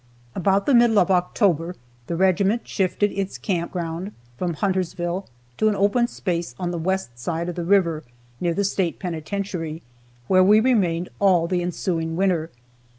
[0.33, 1.75] About the middle of October
[2.07, 5.27] the regiment shifted its camp ground from Huntersville
[5.57, 8.03] to an open space on the west side of the river,
[8.39, 9.83] near the State penitentiary,
[10.27, 12.49] where we remained all the ensuing winter.